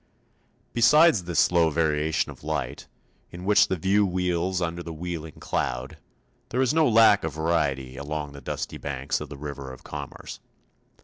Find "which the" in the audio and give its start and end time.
3.45-3.75